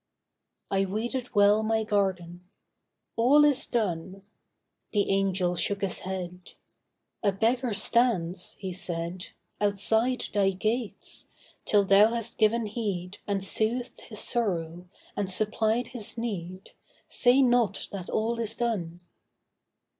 [0.71, 2.49] I weeded well my garden.
[3.17, 4.23] 'All is done.'
[4.93, 6.53] The Angel shook his head.
[7.21, 9.27] 'A beggar stands,' he said,
[9.61, 11.27] 'Outside thy gates;
[11.65, 16.71] till thou hast given heed And soothed his sorrow, and supplied his need,
[17.07, 19.01] Say not that all is done.